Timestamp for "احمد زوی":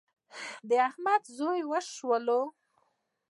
0.87-1.59